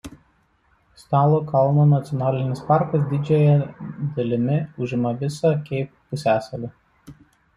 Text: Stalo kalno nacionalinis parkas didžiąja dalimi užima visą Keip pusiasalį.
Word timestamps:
Stalo 1.01 1.39
kalno 1.51 1.83
nacionalinis 1.89 2.63
parkas 2.69 3.03
didžiąja 3.11 3.53
dalimi 4.15 4.57
užima 4.85 5.11
visą 5.19 5.51
Keip 5.69 5.93
pusiasalį. 6.15 6.71